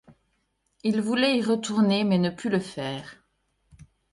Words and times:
Il 0.83 0.99
voulait 0.99 1.37
y 1.37 1.43
retourner 1.43 2.03
mais 2.03 2.17
ne 2.17 2.31
put 2.31 2.49
le 2.49 2.59
faire. 2.59 3.23